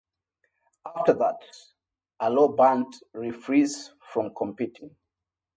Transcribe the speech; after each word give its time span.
After 0.83 1.13
that 1.13 1.37
a 2.21 2.31
law 2.31 2.47
banned 2.47 2.91
referees 3.13 3.93
from 3.99 4.33
competing. 4.33 4.95